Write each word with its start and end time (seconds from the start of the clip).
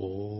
お 0.00 0.37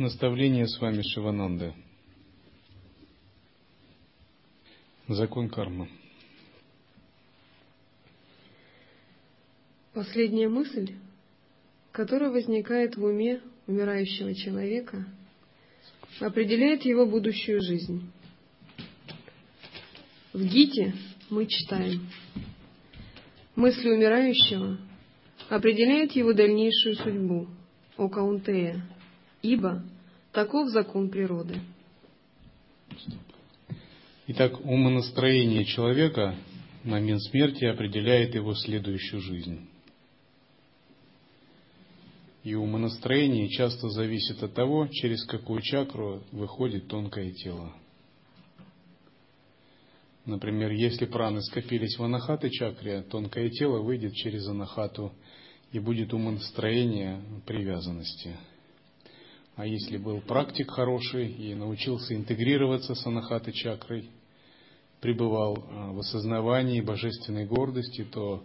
Наставление 0.00 0.66
с 0.66 0.80
вами 0.80 1.02
Шивананда. 1.02 1.74
Закон 5.08 5.50
кармы. 5.50 5.90
Последняя 9.92 10.48
мысль, 10.48 10.94
которая 11.92 12.30
возникает 12.30 12.96
в 12.96 13.04
уме 13.04 13.42
умирающего 13.66 14.34
человека, 14.34 15.04
определяет 16.18 16.86
его 16.86 17.04
будущую 17.04 17.60
жизнь. 17.60 18.10
В 20.32 20.42
Гите 20.42 20.94
мы 21.28 21.44
читаем, 21.44 22.08
мысли 23.54 23.90
умирающего 23.90 24.78
определяют 25.50 26.12
его 26.12 26.32
дальнейшую 26.32 26.94
судьбу, 26.94 27.48
о 27.98 28.08
Каунтея, 28.08 28.82
ибо 29.42 29.82
таков 30.32 30.68
закон 30.68 31.10
природы. 31.10 31.60
Итак, 34.28 34.60
умонастроение 34.60 35.64
человека 35.64 36.36
в 36.84 36.88
момент 36.88 37.22
смерти 37.22 37.64
определяет 37.64 38.34
его 38.34 38.54
следующую 38.54 39.20
жизнь. 39.20 39.68
И 42.42 42.54
умонастроение 42.54 43.48
часто 43.50 43.88
зависит 43.90 44.42
от 44.42 44.54
того, 44.54 44.86
через 44.86 45.24
какую 45.24 45.60
чакру 45.60 46.22
выходит 46.32 46.88
тонкое 46.88 47.32
тело. 47.32 47.74
Например, 50.24 50.70
если 50.70 51.06
праны 51.06 51.42
скопились 51.42 51.98
в 51.98 52.04
анахаты 52.04 52.50
чакре, 52.50 53.02
тонкое 53.02 53.50
тело 53.50 53.80
выйдет 53.80 54.14
через 54.14 54.46
анахату 54.46 55.12
и 55.72 55.78
будет 55.80 56.14
умонастроение 56.14 57.20
привязанности– 57.46 58.36
а 59.60 59.66
если 59.66 59.98
был 59.98 60.22
практик 60.22 60.70
хороший 60.70 61.30
и 61.30 61.54
научился 61.54 62.16
интегрироваться 62.16 62.94
с 62.94 63.06
анахатой 63.06 63.52
чакрой, 63.52 64.08
пребывал 65.02 65.58
а, 65.68 65.92
в 65.92 65.98
осознавании 65.98 66.80
божественной 66.80 67.44
гордости, 67.44 68.06
то 68.10 68.42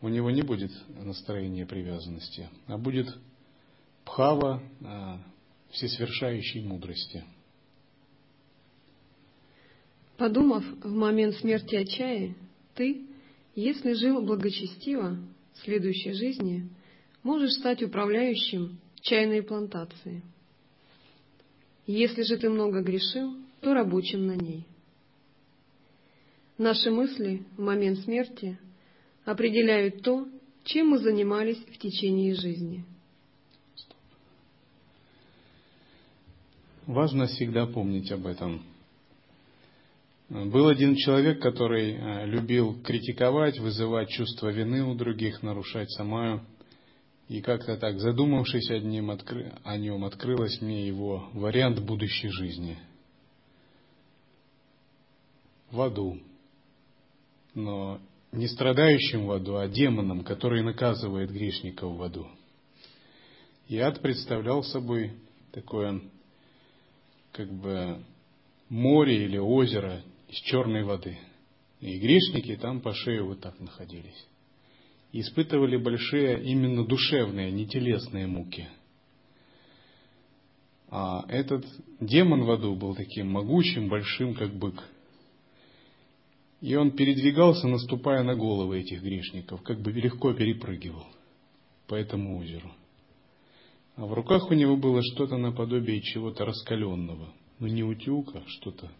у 0.00 0.08
него 0.08 0.30
не 0.30 0.42
будет 0.42 0.70
настроения 0.88 1.66
привязанности, 1.66 2.48
а 2.68 2.78
будет 2.78 3.08
пхава 4.04 4.62
а, 4.84 5.20
всесвершающей 5.70 6.62
мудрости. 6.62 7.24
Подумав 10.16 10.64
в 10.84 10.92
момент 10.92 11.34
смерти 11.38 11.74
отчая, 11.74 12.36
ты, 12.76 13.04
если 13.56 13.94
жил 13.94 14.22
благочестиво, 14.22 15.18
в 15.54 15.58
следующей 15.64 16.12
жизни 16.12 16.70
можешь 17.24 17.54
стать 17.54 17.82
управляющим 17.82 18.78
чайной 19.00 19.42
плантации– 19.42 20.22
если 21.86 22.22
же 22.22 22.36
ты 22.36 22.50
много 22.50 22.82
грешил, 22.82 23.36
то 23.60 23.74
рабочим 23.74 24.26
на 24.26 24.36
ней. 24.36 24.66
Наши 26.58 26.90
мысли 26.90 27.44
в 27.56 27.62
момент 27.62 28.00
смерти 28.00 28.58
определяют 29.24 30.02
то, 30.02 30.26
чем 30.64 30.88
мы 30.88 30.98
занимались 30.98 31.58
в 31.58 31.78
течение 31.78 32.34
жизни. 32.34 32.84
Важно 36.86 37.26
всегда 37.26 37.66
помнить 37.66 38.10
об 38.12 38.26
этом. 38.26 38.62
Был 40.28 40.68
один 40.68 40.96
человек, 40.96 41.40
который 41.40 41.92
э, 41.92 42.26
любил 42.26 42.80
критиковать, 42.82 43.58
вызывать 43.60 44.08
чувство 44.08 44.48
вины 44.48 44.84
у 44.84 44.94
других, 44.94 45.42
нарушать 45.42 45.90
самаю 45.92 46.44
и 47.28 47.40
как-то 47.40 47.76
так, 47.76 47.98
задумавшись 47.98 48.70
о 48.70 48.78
нем, 48.78 49.10
откры... 49.10 49.52
о 49.64 49.76
нем, 49.76 50.04
открылось 50.04 50.60
мне 50.60 50.86
его 50.86 51.28
вариант 51.32 51.80
будущей 51.80 52.28
жизни. 52.28 52.78
В 55.70 55.80
аду. 55.80 56.20
Но 57.54 58.00
не 58.30 58.46
страдающим 58.46 59.26
в 59.26 59.32
аду, 59.32 59.56
а 59.56 59.66
демоном, 59.66 60.22
который 60.22 60.62
наказывает 60.62 61.32
грешников 61.32 61.96
в 61.96 62.02
аду. 62.02 62.28
И 63.68 63.78
ад 63.78 64.00
представлял 64.00 64.62
собой 64.62 65.12
такое, 65.50 66.00
как 67.32 67.50
бы, 67.50 68.04
море 68.68 69.24
или 69.24 69.38
озеро 69.38 70.02
из 70.28 70.36
черной 70.42 70.84
воды. 70.84 71.18
И 71.80 71.98
грешники 71.98 72.56
там 72.56 72.80
по 72.80 72.92
шею 72.94 73.26
вот 73.26 73.40
так 73.40 73.58
находились 73.58 74.26
испытывали 75.12 75.76
большие 75.76 76.42
именно 76.42 76.84
душевные, 76.84 77.50
не 77.50 77.66
телесные 77.66 78.26
муки. 78.26 78.68
А 80.88 81.24
этот 81.28 81.64
демон 82.00 82.44
в 82.44 82.50
аду 82.50 82.74
был 82.74 82.94
таким 82.94 83.30
могучим, 83.30 83.88
большим, 83.88 84.34
как 84.34 84.54
бык. 84.54 84.82
И 86.60 86.74
он 86.74 86.92
передвигался, 86.92 87.66
наступая 87.68 88.22
на 88.22 88.34
головы 88.34 88.80
этих 88.80 89.02
грешников, 89.02 89.62
как 89.62 89.80
бы 89.80 89.92
легко 89.92 90.32
перепрыгивал 90.32 91.06
по 91.86 91.94
этому 91.94 92.38
озеру. 92.38 92.72
А 93.96 94.06
в 94.06 94.12
руках 94.12 94.50
у 94.50 94.54
него 94.54 94.76
было 94.76 95.02
что-то 95.02 95.36
наподобие 95.36 96.00
чего-то 96.02 96.44
раскаленного. 96.44 97.32
Ну 97.58 97.66
не 97.66 97.82
утюг, 97.82 98.34
а 98.34 98.42
что-то 98.46 98.90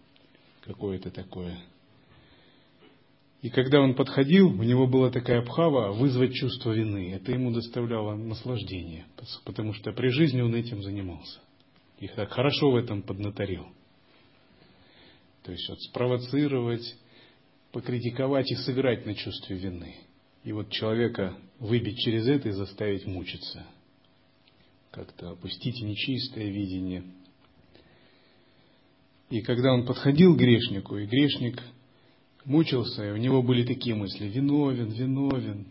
какое-то 0.64 1.10
такое– 1.10 1.58
и 3.42 3.50
когда 3.50 3.80
он 3.80 3.94
подходил, 3.94 4.48
у 4.48 4.62
него 4.62 4.86
была 4.86 5.10
такая 5.10 5.40
обхава 5.40 5.92
вызвать 5.92 6.32
чувство 6.32 6.72
вины. 6.72 7.12
Это 7.12 7.32
ему 7.32 7.52
доставляло 7.52 8.14
наслаждение, 8.14 9.06
потому 9.44 9.74
что 9.74 9.92
при 9.92 10.08
жизни 10.08 10.40
он 10.40 10.54
этим 10.54 10.82
занимался. 10.82 11.40
Их 11.98 12.14
так 12.14 12.30
хорошо 12.30 12.70
в 12.70 12.76
этом 12.76 13.02
поднаторил. 13.02 13.66
То 15.42 15.52
есть 15.52 15.68
вот 15.68 15.80
спровоцировать, 15.82 16.96
покритиковать 17.72 18.50
и 18.50 18.56
сыграть 18.56 19.06
на 19.06 19.14
чувстве 19.14 19.56
вины. 19.56 19.94
И 20.42 20.52
вот 20.52 20.70
человека 20.70 21.36
выбить 21.58 21.98
через 21.98 22.26
это 22.26 22.48
и 22.48 22.52
заставить 22.52 23.06
мучиться. 23.06 23.66
Как-то 24.90 25.30
опустить 25.30 25.80
нечистое 25.82 26.46
видение. 26.46 27.04
И 29.28 29.40
когда 29.42 29.72
он 29.72 29.86
подходил 29.86 30.34
к 30.34 30.38
грешнику, 30.38 30.96
и 30.96 31.06
грешник 31.06 31.62
мучился, 32.46 33.04
и 33.06 33.10
у 33.10 33.16
него 33.16 33.42
были 33.42 33.64
такие 33.64 33.94
мысли, 33.94 34.26
виновен, 34.26 34.88
виновен, 34.88 35.66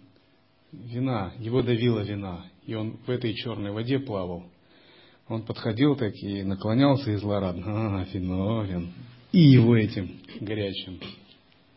вина, 0.72 1.34
его 1.40 1.64
давила 1.64 2.02
вина, 2.02 2.46
и 2.66 2.76
он 2.76 2.98
в 3.06 3.10
этой 3.10 3.34
черной 3.34 3.72
воде 3.72 3.98
плавал. 3.98 4.44
Он 5.28 5.42
подходил 5.42 5.96
так 5.96 6.14
и 6.22 6.44
наклонялся 6.44 7.12
и 7.12 7.16
злорадно, 7.16 8.02
а, 8.02 8.06
виновен, 8.14 8.94
и 9.32 9.40
его 9.40 9.76
этим 9.76 10.20
горячим 10.40 11.00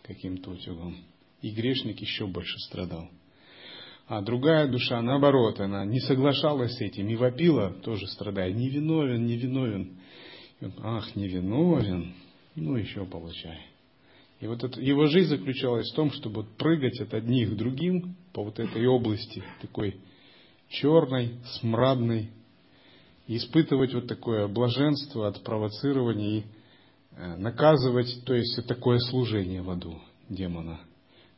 каким-то 0.02 0.50
утюгом. 0.50 0.96
И 1.40 1.50
грешник 1.50 2.00
еще 2.00 2.26
больше 2.26 2.58
страдал. 2.58 3.08
А 4.08 4.22
другая 4.22 4.68
душа, 4.68 5.00
наоборот, 5.00 5.60
она 5.60 5.84
не 5.84 6.00
соглашалась 6.00 6.74
с 6.76 6.80
этим 6.80 7.08
и 7.08 7.14
вопила, 7.14 7.70
тоже 7.84 8.06
страдая, 8.08 8.52
не 8.52 8.68
виновен, 8.68 9.24
не 9.24 9.36
виновен. 9.36 9.98
Ах, 10.82 11.14
не 11.14 11.28
виновен, 11.28 12.14
ну 12.56 12.76
еще 12.76 13.04
получай. 13.04 13.60
И 14.40 14.46
вот 14.46 14.62
это, 14.62 14.80
его 14.80 15.06
жизнь 15.06 15.30
заключалась 15.30 15.90
в 15.90 15.96
том, 15.96 16.12
чтобы 16.12 16.44
прыгать 16.44 17.00
от 17.00 17.12
одних 17.12 17.52
к 17.52 17.56
другим 17.56 18.16
по 18.32 18.44
вот 18.44 18.58
этой 18.58 18.86
области, 18.86 19.42
такой 19.60 19.96
черной, 20.68 21.34
смрадной, 21.60 22.30
и 23.26 23.36
испытывать 23.36 23.92
вот 23.94 24.06
такое 24.06 24.48
блаженство 24.48 25.28
от 25.28 25.42
провоцирования 25.42 26.38
и 26.38 26.44
э, 27.12 27.36
наказывать, 27.36 28.24
то 28.24 28.34
есть 28.34 28.66
такое 28.66 28.98
служение 28.98 29.60
в 29.60 29.70
аду 29.70 30.00
демона, 30.28 30.80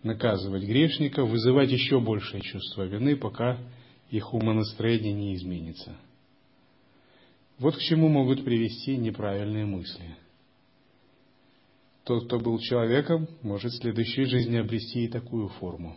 наказывать 0.02 0.62
грешников, 0.62 1.28
вызывать 1.28 1.70
еще 1.70 2.00
большее 2.00 2.42
чувство 2.42 2.84
вины, 2.84 3.16
пока 3.16 3.58
их 4.10 4.32
умонастроение 4.34 5.12
не 5.12 5.34
изменится. 5.34 5.96
Вот 7.58 7.76
к 7.76 7.80
чему 7.80 8.08
могут 8.08 8.44
привести 8.44 8.96
неправильные 8.96 9.66
мысли. 9.66 10.16
Тот, 12.10 12.24
кто 12.24 12.40
был 12.40 12.58
человеком, 12.58 13.28
может 13.40 13.70
в 13.70 13.76
следующей 13.76 14.24
жизни 14.24 14.56
обрести 14.56 15.04
и 15.04 15.08
такую 15.08 15.46
форму. 15.46 15.94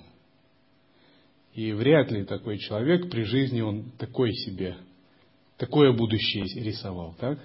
И 1.56 1.71
вряд 1.71 2.12
ли 2.12 2.24
такой 2.24 2.60
человек 2.60 3.10
при 3.10 3.24
жизни 3.24 3.62
он 3.62 3.89
такой 3.98 4.31
себе, 4.31 4.77
такое 5.57 5.92
будущее 5.92 6.44
рисовал, 6.63 7.15
так? 7.19 7.39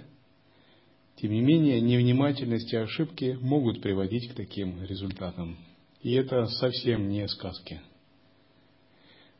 Тем 1.16 1.32
не 1.32 1.40
менее, 1.40 1.80
невнимательность 1.80 2.70
и 2.70 2.76
ошибки 2.76 3.38
могут 3.40 3.80
приводить 3.80 4.28
к 4.28 4.34
таким 4.34 4.84
результатам. 4.84 5.56
И 6.02 6.12
это 6.12 6.44
совсем 6.44 7.08
не 7.08 7.26
сказки. 7.26 7.80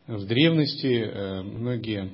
В 0.07 0.25
древности 0.25 1.03
э, 1.03 1.43
многие 1.43 2.13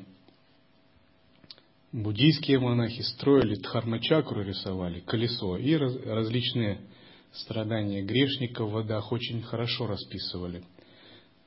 буддийские 1.92 2.58
монахи 2.58 3.02
строили 3.02 3.54
дхармачакру, 3.54 4.42
рисовали 4.42 4.98
колесо 4.98 5.56
и 5.58 5.76
различные 5.76 6.80
страдания 7.34 8.02
грешников 8.02 8.68
в 8.68 8.72
водах 8.72 9.12
очень 9.12 9.42
хорошо 9.42 9.86
расписывали, 9.86 10.64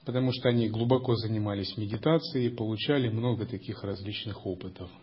потому 0.06 0.32
что 0.32 0.50
они 0.50 0.70
глубоко 0.70 1.16
занимались 1.16 1.78
медитацией 1.78 2.48
и 2.48 2.56
получали 2.56 3.10
много 3.10 3.46
таких 3.46 3.84
различных 3.84 4.46
опытов– 4.46 4.90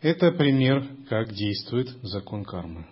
Это 0.00 0.30
пример, 0.30 0.86
как 1.08 1.32
действует 1.32 1.88
закон 2.02 2.44
кармы. 2.44 2.86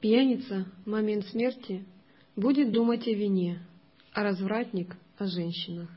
Пьяница 0.00 0.66
в 0.84 0.90
момент 0.90 1.26
смерти 1.28 1.84
будет 2.34 2.72
думать 2.72 3.06
о 3.06 3.12
вине, 3.12 3.64
а 4.12 4.24
развратник– 4.24 4.96
о 5.18 5.26
женщинах. 5.26 5.88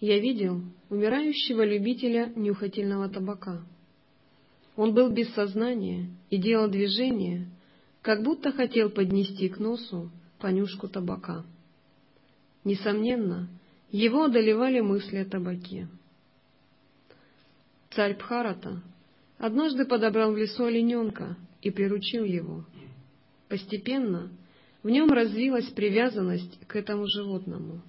Я 0.00 0.18
видел 0.18 0.62
умирающего 0.90 1.64
любителя 1.64 2.32
нюхательного 2.36 3.08
табака. 3.08 3.64
Он 4.76 4.92
был 4.92 5.10
без 5.10 5.32
сознания 5.32 6.10
и 6.28 6.36
делал 6.36 6.68
движение, 6.68 7.48
как 8.02 8.22
будто 8.22 8.52
хотел 8.52 8.90
поднести 8.90 9.48
к 9.48 9.58
носу 9.58 10.10
понюшку 10.38 10.88
табака. 10.88 11.44
Несомненно, 12.62 13.48
его 13.90 14.24
одолевали 14.24 14.80
мысли 14.80 15.16
о 15.16 15.24
табаке. 15.24 15.88
Царь 17.90 18.16
Бхарата 18.16 18.82
однажды 19.38 19.86
подобрал 19.86 20.32
в 20.32 20.36
лесу 20.36 20.64
олененка 20.64 21.36
и 21.62 21.70
приручил 21.70 22.24
его. 22.24 22.66
Постепенно 23.48 24.30
в 24.82 24.90
нем 24.90 25.10
развилась 25.10 25.70
привязанность 25.70 26.58
к 26.66 26.76
этому 26.76 27.06
животному. 27.08 27.80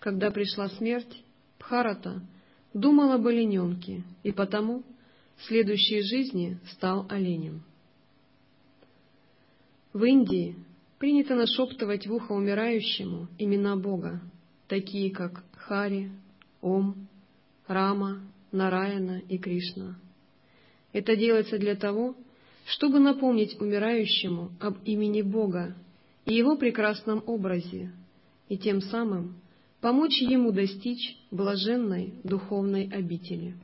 Когда 0.00 0.30
пришла 0.30 0.68
смерть, 0.68 1.22
Бхарата 1.58 2.22
думал 2.72 3.12
об 3.12 3.26
олененке 3.26 4.04
и 4.22 4.32
потому 4.32 4.84
в 5.36 5.44
следующей 5.44 6.02
жизни 6.02 6.58
стал 6.72 7.06
оленем. 7.08 7.62
В 9.92 10.04
Индии 10.04 10.56
принято 10.98 11.34
нашептывать 11.34 12.06
в 12.06 12.14
ухо 12.14 12.32
умирающему 12.32 13.28
имена 13.38 13.76
Бога, 13.76 14.20
такие 14.68 15.10
как 15.10 15.42
Хари, 15.56 16.10
Ом, 16.60 17.08
Рама, 17.66 18.20
Нараяна 18.52 19.18
и 19.28 19.38
Кришна. 19.38 19.98
Это 20.92 21.16
делается 21.16 21.58
для 21.58 21.74
того, 21.74 22.16
чтобы 22.64 22.98
напомнить 22.98 23.60
умирающему 23.60 24.52
об 24.60 24.78
имени 24.84 25.22
Бога 25.22 25.74
и 26.24 26.34
его 26.34 26.56
прекрасном 26.56 27.22
образе, 27.26 27.92
и 28.48 28.56
тем 28.56 28.80
самым 28.80 29.36
помочь 29.80 30.20
ему 30.20 30.52
достичь 30.52 31.16
блаженной 31.30 32.14
духовной 32.24 32.88
обители. 32.88 33.54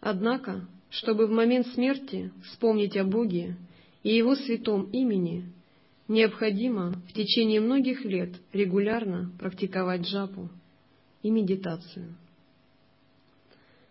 Однако, 0.00 0.68
чтобы 0.90 1.26
в 1.26 1.30
момент 1.30 1.66
смерти 1.68 2.30
вспомнить 2.44 2.96
о 2.96 3.04
Боге 3.04 3.56
и 4.02 4.14
Его 4.14 4.36
святом 4.36 4.90
имени, 4.90 5.52
Необходимо 6.06 6.92
в 7.08 7.12
течение 7.14 7.60
многих 7.60 8.04
лет 8.04 8.34
регулярно 8.52 9.32
практиковать 9.38 10.02
джапу 10.02 10.50
и 11.22 11.30
медитацию. 11.30 12.14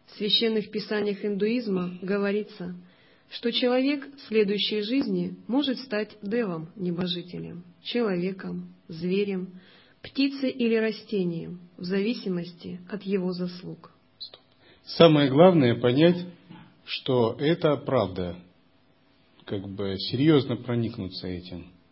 В 0.06 0.18
священных 0.18 0.70
писаниях 0.70 1.26
индуизма 1.26 1.98
говорится, 2.04 2.76
что 3.32 3.52
человек 3.52 4.08
в 4.16 4.22
следующей 4.28 4.82
жизни 4.82 5.36
может 5.48 5.80
стать 5.80 6.16
девом, 6.22 6.70
небожителем, 6.76 7.64
человеком, 7.82 8.76
зверем, 8.88 9.60
птицей 10.04 10.52
или 10.52 10.76
растением, 10.76 11.60
в 11.78 11.84
зависимости 11.84 12.80
от 12.88 13.02
его 13.04 13.34
заслуг. 13.34 13.92
Самое 14.86 15.32
главное 15.32 15.80
понять, 15.80 16.24
что 16.86 17.36
это 17.40 17.76
правда, 17.78 18.36
как 19.46 19.68
бы 19.68 19.98
серьезно 19.98 20.58
проникнуться 20.58 21.28
этим– 21.28 21.72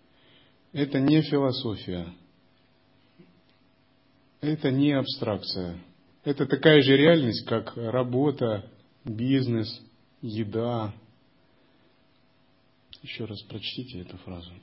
это 0.73 0.99
не 0.99 1.21
философия, 1.21 2.13
это 4.39 4.71
не 4.71 4.93
абстракция. 4.93 5.81
Это 6.23 6.45
такая 6.45 6.81
же 6.81 6.95
реальность, 6.95 7.45
как 7.45 7.75
работа, 7.75 8.69
бизнес, 9.03 9.67
еда. 10.21 10.93
Еще 13.01 13.25
раз 13.25 13.41
прочтите 13.43 14.01
эту 14.01 14.17
фразу. 14.17 14.53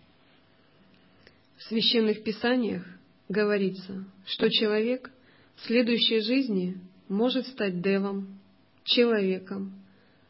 В 1.57 1.63
священных 1.65 2.23
писаниях 2.23 2.87
говорится, 3.29 4.05
что 4.27 4.51
человек 4.51 5.11
в 5.57 5.67
следующей 5.67 6.21
жизни 6.21 6.81
может 7.09 7.47
стать 7.47 7.81
девом, 7.83 8.39
человеком, 8.85 9.75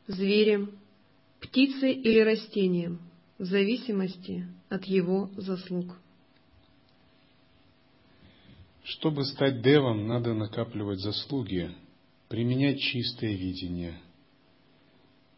зверем, 0.07 0.73
птицей 1.41 1.93
или 1.93 2.21
растением, 2.21 3.01
в 3.39 3.45
зависимости 3.45 4.47
от 4.69 4.85
его 4.85 5.31
заслуг. 5.37 5.97
Чтобы 8.83 9.25
стать 9.25 9.63
девом, 9.63 10.09
надо 10.09 10.35
накапливать 10.35 11.01
заслуги, 11.01 11.71
применять 12.29 12.81
чистое 12.81 13.35
видение, 13.35 14.01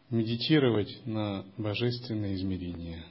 медитировать 0.09 1.05
на 1.05 1.45
божественное 1.57 2.33
измерение, 2.35 3.03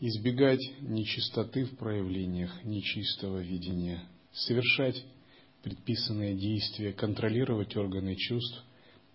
избегать 0.00 0.60
нечистоты 0.80 1.64
в 1.64 1.76
проявлениях 1.76 2.64
нечистого 2.64 3.38
видения, 3.38 4.04
совершать 4.32 5.04
предписанные 5.62 6.34
действия, 6.36 6.92
контролировать 6.92 7.76
органы 7.76 8.14
чувств, 8.16 8.64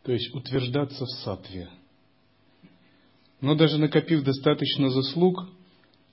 то 0.03 0.11
есть 0.11 0.33
утверждаться 0.33 1.05
в 1.05 1.11
сатве– 1.23 1.69
но 3.43 3.55
даже 3.55 3.77
накопив 3.77 4.23
достаточно 4.23 4.89
заслуг 4.89 5.49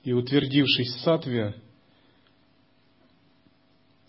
и 0.03 0.11
утвердившись 0.11 0.95
в 0.95 0.99
сатве, 0.99 1.55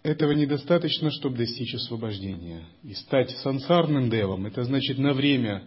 этого 0.03 0.33
недостаточно, 0.33 1.09
чтобы 1.13 1.37
достичь 1.37 1.73
освобождения. 1.73 2.67
И 2.83 2.95
стать 2.95 3.31
сансарным 3.39 4.11
девом, 4.11 4.47
это 4.47 4.65
значит 4.65 4.99
на 4.99 5.13
время. 5.13 5.63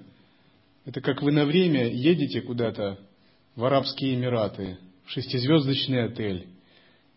Это 0.84 1.00
как 1.00 1.22
вы 1.22 1.32
на 1.32 1.46
время 1.46 1.88
едете 1.88 2.42
куда-то 2.42 3.00
в 3.56 3.64
Арабские 3.64 4.16
Эмираты, 4.16 4.78
в 5.06 5.12
шестизвездочный 5.12 6.06
отель, 6.06 6.48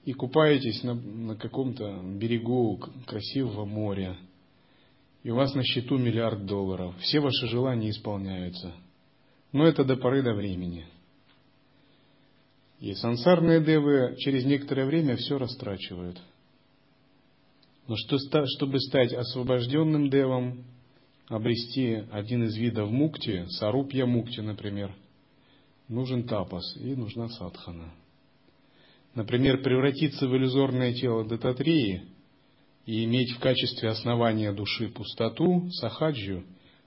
и 0.05 0.13
купаетесь 0.13 0.83
на, 0.83 0.95
на 0.95 1.37
каком-то 1.37 2.01
берегу 2.03 2.79
красивого 3.07 3.65
моря, 3.65 4.17
и 5.23 5.31
у 5.31 5.35
вас 5.35 5.55
на 5.55 5.65
счету 5.65 5.99
миллиард 5.99 6.47
долларов. 6.47 6.95
Все 7.01 7.21
ваши 7.21 7.47
желания 7.49 7.91
исполняются– 7.91 8.73
но 9.53 9.67
это 9.67 9.85
до 9.85 9.97
поры 9.97 10.23
до 10.23 10.35
времени. 10.35 10.87
И 12.81 12.95
сансарные 12.95 13.63
девы 13.65 14.15
через 14.19 14.45
некоторое 14.45 14.87
время 14.87 15.17
все 15.17 15.39
растрачивают. 15.39 16.21
Но 17.89 17.97
что, 17.97 18.19
чтобы 18.57 18.79
стать 18.81 19.13
освобожденным 19.13 20.11
девом, 20.11 20.65
обрести 21.29 22.05
один 22.13 22.45
из 22.45 22.57
видов 22.57 22.91
мукти, 22.91 23.47
сарупья 23.49 24.07
мукти, 24.07 24.41
например, 24.41 24.95
нужен 25.89 26.27
тапас 26.27 26.77
и 26.77 26.95
нужна 26.95 27.29
садхана. 27.29 27.93
Например, 29.15 29.63
превратиться 29.63 30.29
в 30.29 30.37
иллюзорное 30.37 30.93
тело 30.95 31.25
дататрии 31.25 32.03
и 32.87 33.05
иметь 33.05 33.33
в 33.33 33.41
качестве 33.41 33.89
основания 33.89 34.53
души 34.53 34.89
пустоту, 34.89 35.71
сахаджу, 35.73 36.45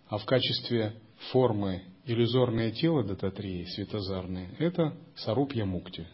а 0.07 0.17
в 0.17 0.25
качестве 0.25 0.93
формы 1.31 1.83
иллюзорное 2.05 2.71
тело 2.71 3.03
дататрии, 3.03 3.65
светозарное, 3.65 4.49
это 4.59 4.95
сарупья 5.15 5.65
мукти. 5.65 6.07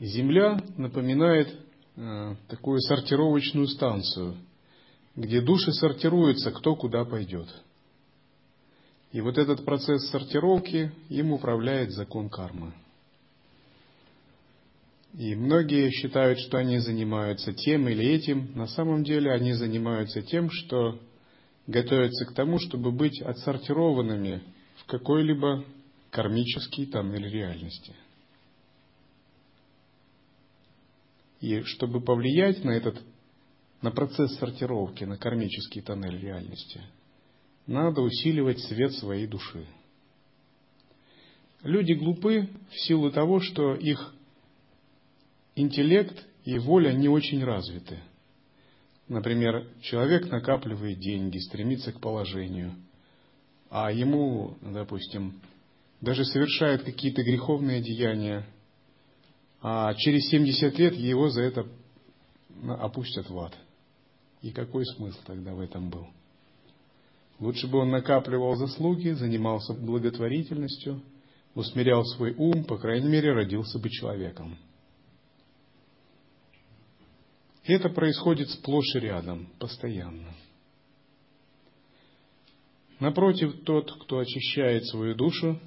Земля 0.00 0.60
напоминает 0.76 1.54
э, 1.96 2.34
такую 2.48 2.80
сортировочную 2.80 3.68
станцию, 3.68 4.36
где 5.14 5.40
души 5.40 5.72
сортируются, 5.72 6.50
кто 6.50 6.74
куда 6.74 7.04
пойдет. 7.04 7.48
И 9.12 9.20
вот 9.20 9.36
этот 9.36 9.64
процесс 9.64 10.08
сортировки, 10.10 10.90
им 11.10 11.32
управляет 11.32 11.92
закон 11.92 12.30
кармы. 12.30 12.72
И 15.12 15.34
многие 15.34 15.90
считают, 15.90 16.38
что 16.38 16.56
они 16.56 16.78
занимаются 16.78 17.52
тем 17.52 17.86
или 17.88 18.06
этим. 18.06 18.52
На 18.54 18.66
самом 18.66 19.04
деле 19.04 19.30
они 19.30 19.52
занимаются 19.52 20.22
тем, 20.22 20.50
что 20.50 20.98
готовятся 21.66 22.24
к 22.24 22.32
тому, 22.32 22.58
чтобы 22.58 22.90
быть 22.90 23.20
отсортированными 23.20 24.42
в 24.76 24.86
какой-либо 24.86 25.62
кармический 26.10 26.86
тоннель 26.86 27.28
реальности. 27.28 27.94
И 31.40 31.60
чтобы 31.62 32.00
повлиять 32.00 32.64
на 32.64 32.70
этот, 32.70 33.02
на 33.82 33.90
процесс 33.90 34.34
сортировки, 34.38 35.04
на 35.04 35.18
кармический 35.18 35.82
тоннель 35.82 36.18
реальности, 36.18 36.80
надо 37.66 38.00
усиливать 38.00 38.60
свет 38.60 38.92
своей 38.94 39.26
души. 39.26 39.66
Люди 41.62 41.92
глупы 41.92 42.48
в 42.70 42.80
силу 42.80 43.10
того, 43.10 43.40
что 43.40 43.74
их 43.74 44.14
интеллект 45.54 46.26
и 46.44 46.58
воля 46.58 46.92
не 46.92 47.08
очень 47.08 47.44
развиты. 47.44 48.00
Например, 49.08 49.68
человек 49.80 50.30
накапливает 50.30 50.98
деньги, 50.98 51.38
стремится 51.38 51.92
к 51.92 52.00
положению, 52.00 52.74
а 53.70 53.92
ему, 53.92 54.56
допустим, 54.60 55.40
даже 56.00 56.24
совершает 56.24 56.82
какие-то 56.82 57.22
греховные 57.22 57.80
деяния, 57.80 58.46
а 59.60 59.94
через 59.94 60.28
70 60.30 60.78
лет 60.78 60.94
его 60.94 61.28
за 61.30 61.42
это 61.42 61.66
опустят 62.66 63.30
в 63.30 63.38
ад. 63.38 63.56
И 64.40 64.50
какой 64.50 64.84
смысл 64.84 65.18
тогда 65.24 65.54
в 65.54 65.60
этом 65.60 65.90
был? 65.90 66.08
Лучше 67.42 67.66
бы 67.66 67.78
он 67.78 67.90
накапливал 67.90 68.54
заслуги, 68.54 69.08
занимался 69.08 69.74
благотворительностью, 69.74 71.02
усмирял 71.56 72.04
свой 72.04 72.34
ум, 72.34 72.62
по 72.62 72.78
крайней 72.78 73.08
мере, 73.08 73.32
родился 73.32 73.80
бы 73.80 73.90
человеком. 73.90 74.56
И 77.64 77.72
это 77.72 77.88
происходит 77.88 78.48
сплошь 78.48 78.94
и 78.94 79.00
рядом, 79.00 79.48
постоянно. 79.58 80.36
Напротив, 83.00 83.64
тот, 83.64 83.90
кто 84.04 84.20
очищает 84.20 84.86
свою 84.86 85.16
душу, 85.16 85.58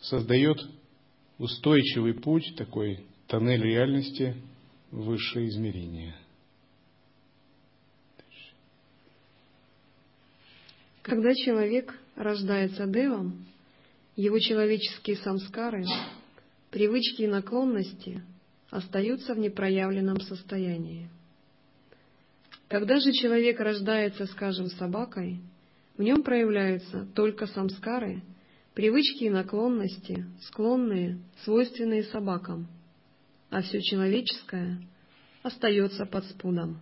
создает 0.00 0.58
устойчивый 1.38 2.12
путь, 2.20 2.54
такой 2.54 3.06
тоннель 3.28 3.62
реальности, 3.62 4.36
высшее 4.90 5.48
измерение. 5.48 6.14
Когда 11.08 11.34
человек 11.34 11.94
рождается 12.16 12.86
девом, 12.86 13.46
его 14.14 14.38
человеческие 14.38 15.16
самскары, 15.16 15.86
привычки 16.70 17.22
и 17.22 17.26
наклонности 17.26 18.22
остаются 18.68 19.34
в 19.34 19.38
непроявленном 19.38 20.20
состоянии. 20.20 21.08
Когда 22.68 23.00
же 23.00 23.12
человек 23.12 23.58
рождается, 23.58 24.26
скажем, 24.26 24.66
собакой, 24.66 25.40
в 25.96 26.02
нем 26.02 26.22
проявляются 26.22 27.06
только 27.14 27.46
самскары– 27.46 28.22
привычки 28.74 29.24
и 29.24 29.30
наклонности, 29.30 30.26
склонные, 30.42 31.18
свойственные 31.42 32.04
собакам, 32.04 32.68
а 33.48 33.62
все 33.62 33.80
человеческое 33.80 34.78
остается 35.42 36.04
под 36.04 36.26
спудом. 36.26 36.80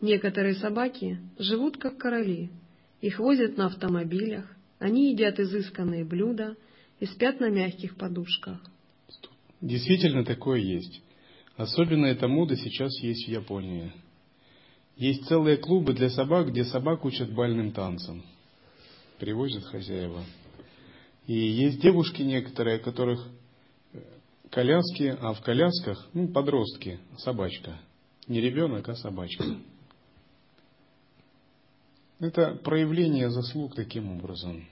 Некоторые 0.00 0.56
собаки 0.56 1.20
живут 1.38 1.78
как 1.78 1.96
короли, 1.96 2.50
их 3.02 3.18
возят 3.18 3.58
на 3.58 3.66
автомобилях, 3.66 4.46
они 4.78 5.12
едят 5.12 5.38
изысканные 5.38 6.04
блюда 6.04 6.56
и 7.00 7.06
спят 7.06 7.40
на 7.40 7.50
мягких 7.50 7.96
подушках. 7.96 8.58
Действительно 9.60 10.24
такое 10.24 10.60
есть. 10.60 11.02
Особенно 11.56 12.06
эта 12.06 12.28
мода 12.28 12.56
сейчас 12.56 12.96
есть 13.00 13.26
в 13.26 13.30
Японии. 13.30 13.92
Есть 14.96 15.26
целые 15.26 15.56
клубы 15.56 15.94
для 15.94 16.10
собак, 16.10 16.50
где 16.50 16.64
собак 16.64 17.04
учат 17.04 17.32
бальным 17.32 17.72
танцам. 17.72 18.22
Привозят 19.18 19.64
хозяева. 19.64 20.22
И 21.26 21.34
есть 21.34 21.80
девушки 21.80 22.22
некоторые, 22.22 22.78
которых 22.78 23.28
э, 23.92 23.98
коляски, 24.50 25.16
а 25.20 25.32
в 25.34 25.40
колясках, 25.42 26.08
ну, 26.12 26.28
подростки, 26.28 26.98
собачка. 27.18 27.80
Не 28.28 28.40
ребенок, 28.40 28.88
а 28.88 28.94
собачка. 28.94 29.44
Это 32.22 32.54
проявление 32.54 33.28
заслуг 33.30 33.74
таким 33.74 34.16
образом. 34.16 34.64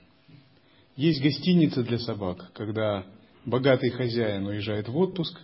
Есть 0.96 1.20
гостиница 1.20 1.82
для 1.82 1.98
собак, 1.98 2.50
когда 2.54 3.04
богатый 3.44 3.90
хозяин 3.90 4.46
уезжает 4.46 4.88
в 4.88 4.96
отпуск, 4.96 5.38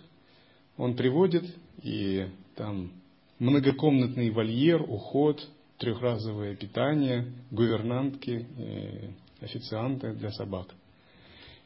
он 0.77 0.95
приводит, 0.95 1.43
и 1.83 2.27
там 2.55 2.91
многокомнатный 3.37 4.31
вольер, 4.31 4.81
уход, 4.81 5.47
трехразовое 5.77 6.55
питание, 6.55 7.33
гувернантки, 7.51 8.47
э, 8.57 9.11
официанты 9.41 10.13
для 10.13 10.31
собак– 10.31 10.67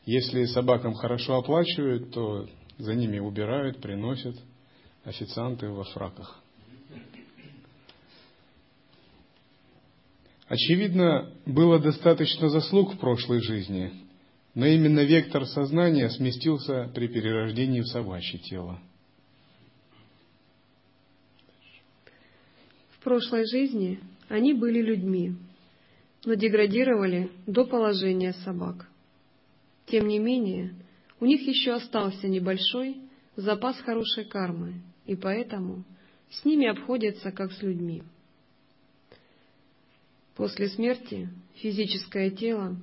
если 0.06 0.46
собакам 0.46 0.94
хорошо 0.96 1.38
оплачивают, 1.38 2.12
то 2.12 2.48
за 2.80 2.96
ними 2.96 3.20
убирают, 3.20 3.80
приносят 3.82 4.36
официанты 5.04 5.70
во 5.70 5.84
фраках. 5.84 6.42
Очевидно, 10.52 11.32
было 11.46 11.80
достаточно 11.80 12.50
заслуг 12.50 12.96
в 12.96 13.00
прошлой 13.00 13.40
жизни, 13.40 13.94
но 14.54 14.66
именно 14.66 15.00
вектор 15.00 15.46
сознания 15.46 16.10
сместился 16.10 16.92
при 16.94 17.08
перерождении 17.08 17.80
в 17.80 17.88
собачье 17.88 18.38
тело. 18.38 18.78
В 22.90 23.02
прошлой 23.02 23.46
жизни 23.48 24.02
они 24.28 24.54
были 24.54 24.82
людьми, 24.82 25.38
но 26.26 26.34
деградировали 26.34 27.32
до 27.48 27.64
положения 27.64 28.34
собак. 28.44 28.90
Тем 29.86 30.10
не 30.10 30.20
менее, 30.20 30.76
у 31.22 31.28
них 31.28 31.48
еще 31.48 31.76
остался 31.76 32.28
небольшой 32.28 32.98
запас 33.38 33.78
хорошей 33.78 34.26
кармы, 34.26 34.82
и 35.06 35.16
поэтому 35.16 35.86
с 36.30 36.44
ними 36.44 36.68
обходятся 36.68 37.32
как 37.32 37.54
с 37.54 37.62
людьми. 37.62 38.04
После 40.36 40.70
смерти 40.70 41.30
физическое 41.56 42.32
тело, 42.32 42.78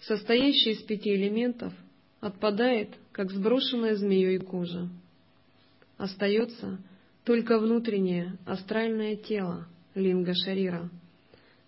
состоящее 0.00 0.74
из 0.74 0.82
пяти 0.82 1.14
элементов, 1.14 1.72
отпадает, 2.20 2.90
как 3.12 3.30
сброшенная 3.30 3.94
змеей 3.96 4.38
кожа. 4.38 4.88
Остается 5.98 6.78
только 7.24 7.58
внутреннее 7.58 8.38
астральное 8.46 9.16
тело 9.16 9.68
линга 9.94 10.34
шарира, 10.34 10.88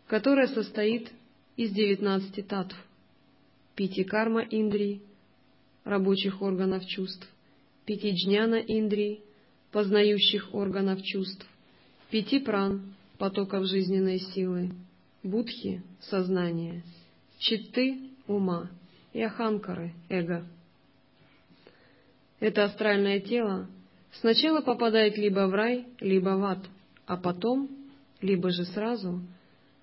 которое 0.06 0.48
состоит 0.48 1.12
из 1.56 1.70
девятнадцати 1.72 2.42
татв– 2.42 2.76
пяти 3.74 4.04
карма 4.04 4.42
индрий, 4.42 5.02
рабочих 5.84 6.42
органов 6.42 6.86
чувств, 6.86 7.28
пяти 7.84 8.12
джняна 8.12 8.56
индрий, 8.56 9.20
познающих 9.72 10.54
органов 10.54 11.02
чувств, 11.02 11.46
пяти 12.10 12.38
пран, 12.38 12.94
потоков 13.18 13.66
жизненной 13.66 14.18
силы, 14.18 14.70
будхи— 15.24 15.82
сознания, 16.00 16.84
читты— 17.38 18.10
ума 18.28 18.70
и 19.12 19.22
аханкары— 19.22 19.92
эго. 20.08 20.46
Это 22.38 22.64
астральное 22.64 23.20
тело 23.20 23.68
сначала 24.12 24.60
попадает 24.60 25.16
либо 25.16 25.48
в 25.48 25.54
рай, 25.54 25.86
либо 25.98 26.36
в 26.36 26.44
ад, 26.44 26.66
а 27.06 27.16
потом, 27.16 27.70
либо 28.20 28.50
же 28.50 28.64
сразу, 28.66 29.22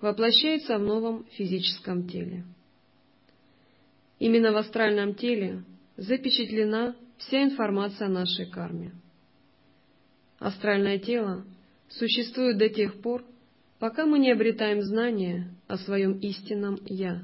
воплощается 0.00 0.78
в 0.78 0.82
новом 0.82 1.24
физическом 1.32 2.08
теле. 2.08 2.44
Именно 4.18 4.52
в 4.52 4.56
астральном 4.56 5.14
теле 5.14 5.64
запечатлена 5.96 6.94
вся 7.18 7.42
информация 7.42 8.06
о 8.06 8.10
нашей 8.10 8.46
карме. 8.46 8.92
Астральное 10.38 10.98
тело 10.98 11.44
существует 11.88 12.58
до 12.58 12.68
тех 12.68 13.00
пор, 13.00 13.24
пока 13.82 14.06
мы 14.06 14.20
не 14.20 14.30
обретаем 14.30 14.80
знания 14.82 15.52
о 15.66 15.76
своем 15.76 16.12
истинном 16.20 16.78
«Я». 16.86 17.20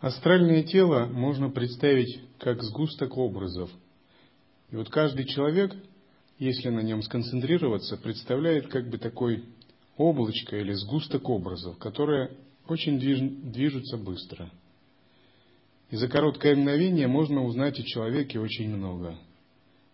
Астральное 0.00 0.64
тело 0.64 1.06
можно 1.06 1.50
представить 1.50 2.18
как 2.40 2.60
сгусток 2.64 3.16
образов. 3.16 3.70
И 4.72 4.76
вот 4.76 4.90
каждый 4.90 5.24
человек, 5.26 5.72
если 6.40 6.68
на 6.68 6.80
нем 6.80 7.00
сконцентрироваться, 7.00 7.96
представляет 7.96 8.66
как 8.66 8.90
бы 8.90 8.98
такой 8.98 9.44
облачко 9.96 10.56
или 10.56 10.72
сгусток 10.72 11.28
образов, 11.28 11.78
которые 11.78 12.32
очень 12.66 12.98
движутся 12.98 13.96
быстро– 13.96 14.50
и 15.90 15.96
за 15.96 16.08
короткое 16.08 16.56
мгновение 16.56 17.06
можно 17.06 17.44
узнать 17.44 17.78
о 17.78 17.84
человеке 17.84 18.40
очень 18.40 18.68
много. 18.68 19.16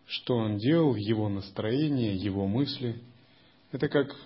что 0.07 0.37
он 0.37 0.57
делал, 0.57 0.95
его 0.95 1.29
настроение, 1.29 2.17
его 2.17 2.47
мысли. 2.47 2.97
Это 3.71 3.89
как 3.89 4.17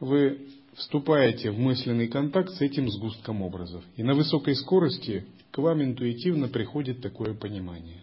вы 0.00 0.48
вступаете 0.74 1.50
в 1.50 1.58
мысленный 1.58 2.08
контакт 2.08 2.50
с 2.50 2.60
этим 2.60 2.90
сгустком 2.90 3.42
образов. 3.42 3.84
И 3.96 4.02
на 4.02 4.14
высокой 4.14 4.56
скорости 4.56 5.26
к 5.50 5.58
вам 5.58 5.82
интуитивно 5.82 6.48
приходит 6.48 7.00
такое 7.00 7.34
понимание. 7.34 8.02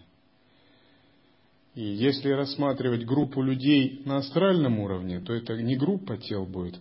И 1.74 1.82
если 1.82 2.30
рассматривать 2.30 3.04
группу 3.04 3.42
людей 3.42 4.02
на 4.04 4.18
астральном 4.18 4.78
уровне, 4.78 5.20
то 5.20 5.32
это 5.32 5.60
не 5.62 5.76
группа 5.76 6.18
тел 6.18 6.44
будет, 6.44 6.78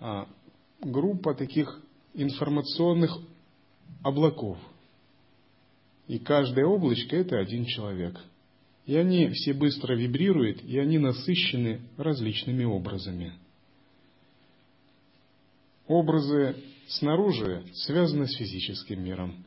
а 0.00 0.28
группа 0.80 1.34
таких 1.34 1.80
информационных 2.12 3.16
облаков. 4.02 4.58
И 6.08 6.18
каждое 6.18 6.66
облачко– 6.66 7.16
это 7.18 7.38
один 7.38 7.64
человек. 7.64 8.20
И 8.84 8.94
они 8.94 9.30
все 9.30 9.52
быстро 9.52 9.94
вибрируют, 9.94 10.62
и 10.62 10.78
они 10.78 10.98
насыщены 10.98 11.80
различными 11.96 12.64
образами. 12.64 13.32
Образы 15.88 16.56
снаружи 16.88 17.64
связаны 17.74 18.26
с 18.26 18.36
физическим 18.36 19.04
миром. 19.04 19.44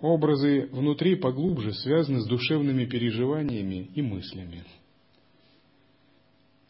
Образы 0.00 0.68
внутри 0.72 1.16
поглубже 1.16 1.72
связаны 1.74 2.20
с 2.20 2.26
душевными 2.26 2.84
переживаниями 2.84 3.90
и 3.94 4.00
мыслями. 4.00 4.64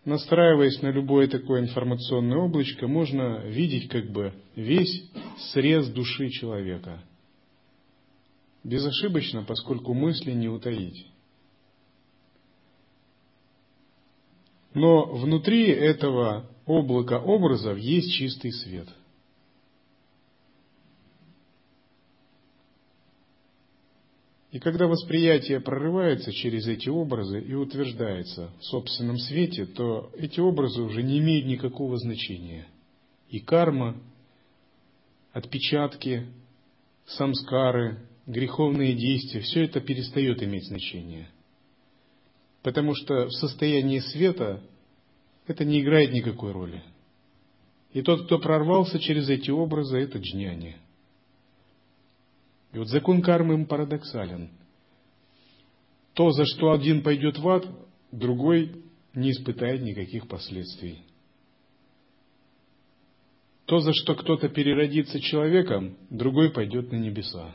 Настраиваясь 0.05 0.81
на 0.81 0.91
любое 0.91 1.29
такое 1.29 1.61
информационное 1.61 2.39
облачко, 2.39 2.89
можно 2.89 3.45
видеть 3.47 3.89
как 3.89 4.11
бы 4.11 4.33
весь 4.57 5.11
срез 5.53 5.89
души 5.91 6.31
человека. 6.31 7.03
Безошибочно, 8.65 9.45
поскольку 9.45 9.93
мысли 9.93 10.33
не 10.33 10.49
утаить. 10.49 11.07
Но 14.73 15.05
внутри 15.05 15.67
этого 15.67 16.49
облака 16.65 17.19
образов 17.19 17.79
есть 17.79 18.12
чистый 18.15 18.53
свет– 18.53 18.89
И 24.52 24.59
когда 24.59 24.88
восприятие 24.88 25.61
прорывается 25.61 26.33
через 26.33 26.66
эти 26.66 26.88
образы 26.88 27.40
и 27.40 27.54
утверждается 27.54 28.50
в 28.59 28.64
собственном 28.64 29.16
свете, 29.19 29.64
то 29.64 30.11
эти 30.16 30.40
образы 30.40 30.83
уже 30.83 31.02
не 31.02 31.19
имеют 31.19 31.47
никакого 31.47 31.97
значения. 31.99 32.66
И 33.28 33.38
карма, 33.38 33.97
отпечатки, 35.33 36.26
самскары, 37.07 38.00
греховные 38.26 38.95
действия, 38.95 39.40
все 39.40 39.64
это 39.64 39.80
перестает 39.80 40.42
иметь 40.42 40.66
значение. 40.66 41.28
Потому 42.62 42.95
что 42.97 43.26
в 43.26 43.33
состоянии 43.33 44.00
света 44.00 44.61
это 45.47 45.64
не 45.64 45.80
играет 45.80 46.12
никакой 46.12 46.50
роли. 46.50 46.83
И 47.92 48.02
тот, 48.02 48.26
кто 48.26 48.40
прорвался 48.40 48.99
через 48.99 49.28
эти 49.28 49.50
образы, 49.50 49.99
это 49.99 50.19
джняни– 50.19 50.76
и 52.73 52.79
вот 52.79 52.89
закон 52.89 53.23
кармы 53.23 53.67
парадоксален. 53.67 54.50
То, 56.15 56.31
за 56.31 56.45
что 56.45 56.73
один 56.73 57.03
пойдет 57.03 57.39
в 57.39 57.49
ад, 57.49 57.67
другой 58.12 58.85
не 59.15 59.33
испытает 59.33 59.83
никаких 59.83 60.29
последствий. 60.29 61.05
То, 63.67 63.79
за 63.81 63.93
что 63.93 64.15
кто-то 64.15 64.49
переродится 64.49 65.21
человеком, 65.21 65.97
другой 66.11 66.50
пойдет 66.50 66.91
на 66.91 66.97
небеса. 66.97 67.55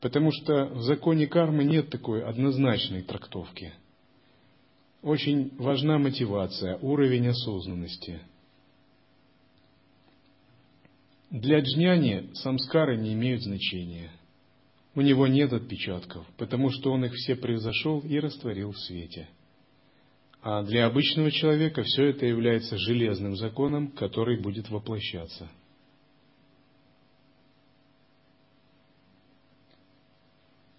Потому 0.00 0.30
что 0.30 0.66
в 0.66 0.82
законе 0.82 1.26
кармы 1.26 1.64
нет 1.64 1.90
такой 1.90 2.22
однозначной 2.22 3.02
трактовки. 3.02 3.72
Очень 5.02 5.56
важна 5.58 5.98
мотивация, 5.98 6.76
уровень 6.78 7.28
осознанности– 7.28 8.20
для 11.30 11.60
джняни 11.60 12.30
самскары 12.34 12.96
не 12.96 13.12
имеют 13.12 13.42
значения. 13.42 14.10
У 14.94 15.02
него 15.02 15.26
нет 15.26 15.52
отпечатков, 15.52 16.26
потому 16.36 16.70
что 16.70 16.90
он 16.90 17.04
их 17.04 17.12
все 17.12 17.36
превзошел 17.36 18.00
и 18.00 18.18
растворил 18.18 18.72
в 18.72 18.78
свете. 18.78 19.28
А 20.40 20.62
для 20.62 20.86
обычного 20.86 21.30
человека 21.30 21.82
все 21.82 22.06
это 22.06 22.24
является 22.24 22.78
железным 22.78 23.36
законом, 23.36 23.88
который 23.88 24.40
будет 24.40 24.70
воплощаться. 24.70 25.50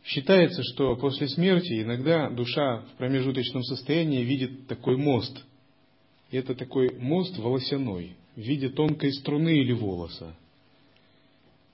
Считается, 0.03 0.63
что 0.63 0.95
после 0.95 1.27
смерти 1.27 1.83
иногда 1.83 2.31
душа 2.31 2.77
в 2.81 2.97
промежуточном 2.97 3.61
состоянии 3.63 4.23
видит 4.23 4.65
такой 4.65 4.97
мост. 4.97 5.45
И 6.31 6.37
это 6.37 6.55
такой 6.55 6.89
мост 6.97 7.37
волосяной, 7.37 8.15
в 8.39 8.41
виде 8.41 8.69
тонкой 8.69 9.11
струны 9.11 9.49
или 9.49 9.73
волоса. 9.73 10.33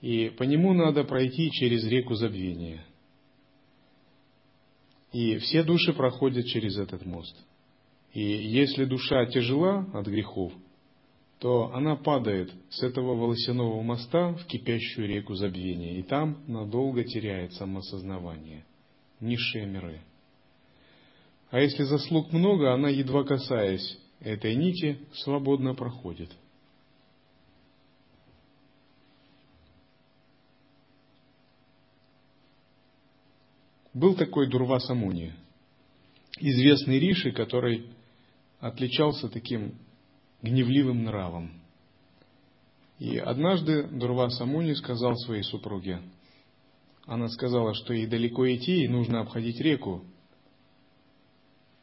И 0.01 0.29
по 0.29 0.41
нему 0.41 0.73
надо 0.73 1.03
пройти 1.03 1.51
через 1.51 1.85
реку 1.85 2.15
забвения. 2.15 2.83
И 5.13 5.37
все 5.37 5.63
души 5.63 5.93
проходят 5.93 6.47
через 6.47 6.77
этот 6.77 7.05
мост. 7.05 7.35
И 8.13 8.21
если 8.21 8.85
душа 8.85 9.27
тяжела 9.27 9.87
от 9.93 10.07
грехов, 10.07 10.53
то 11.37 11.71
она 11.75 11.95
падает 11.95 12.51
с 12.69 12.81
этого 12.81 13.13
волосяного 13.13 13.83
моста 13.83 14.29
в 14.33 14.45
кипящую 14.47 15.07
реку 15.07 15.35
забвения, 15.35 15.99
и 15.99 16.01
там 16.01 16.43
надолго 16.47 17.03
теряет 17.03 17.53
самосознавание, 17.53 18.65
низшие 19.19 19.67
миры. 19.67 20.01
А 21.51 21.59
если 21.59 21.83
заслуг 21.83 22.31
много, 22.33 22.73
она, 22.73 22.89
едва 22.89 23.23
касаясь 23.23 23.99
этой 24.19 24.55
нити, 24.55 24.97
свободно 25.13 25.75
проходит– 25.75 26.31
Был 33.95 34.13
такой 34.15 34.49
Дурваса 34.49 34.93
Муни, 34.93 35.31
известный 36.41 36.99
риши, 36.99 37.31
который 37.31 37.89
отличался 38.59 39.29
таким 39.29 39.79
гневливым 40.41 41.05
нравом. 41.05 41.61
И 42.99 43.17
однажды 43.17 43.87
Дурваса 43.87 44.43
Муни 44.43 44.73
сказал 44.73 45.15
своей 45.15 45.43
супруге, 45.43 46.01
она 47.05 47.29
сказала, 47.29 47.73
что 47.73 47.93
ей 47.93 48.05
далеко 48.05 48.45
идти, 48.53 48.83
и 48.83 48.89
нужно 48.89 49.21
обходить 49.21 49.61
реку. 49.61 50.03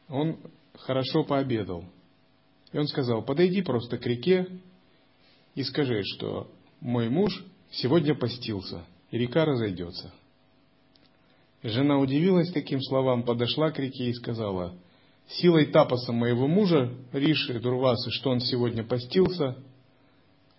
Он 0.08 0.38
хорошо 0.74 1.24
пообедал. 1.24 1.86
И 2.72 2.78
он 2.78 2.88
сказал, 2.88 3.24
подойди 3.24 3.62
просто 3.62 3.96
к 3.96 4.04
реке 4.04 4.60
и 5.54 5.62
скажи, 5.62 6.02
что 6.02 6.52
мой 6.80 7.08
муж 7.08 7.42
сегодня 7.70 8.14
постился, 8.14 8.84
и 9.10 9.16
река 9.16 9.46
разойдется. 9.46 10.12
Жена 11.62 11.98
удивилась 11.98 12.50
таким 12.50 12.80
словам, 12.80 13.22
подошла 13.22 13.70
к 13.70 13.78
реке 13.78 14.10
и 14.10 14.14
сказала, 14.14 14.74
«Силой 15.28 15.66
тапоса 15.66 16.12
моего 16.12 16.48
мужа, 16.48 16.92
Риши 17.12 17.60
Дурвасы, 17.60 18.10
что 18.10 18.30
он 18.30 18.40
сегодня 18.40 18.82
постился, 18.82 19.56